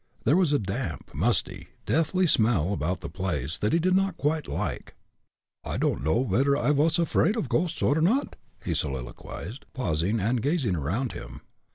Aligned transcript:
There 0.23 0.35
was 0.35 0.51
a 0.51 0.57
damp, 0.57 1.13
musty, 1.13 1.67
deathly 1.85 2.25
smell 2.25 2.73
about 2.73 3.01
the 3.01 3.07
place 3.09 3.59
that 3.59 3.71
he 3.71 3.77
did 3.77 3.95
not 3.95 4.17
quite 4.17 4.47
like. 4.47 4.95
"I 5.63 5.77
don'd 5.77 6.03
know 6.03 6.23
vedder 6.23 6.57
I 6.57 6.71
vas 6.71 6.97
afraid 6.97 7.35
of 7.35 7.47
ghosts 7.47 7.83
or 7.83 8.01
not," 8.01 8.35
he 8.65 8.73
soliloquized, 8.73 9.65
pausing 9.75 10.19
and 10.19 10.41
gazing 10.41 10.75
around 10.75 11.11
him. 11.11 11.41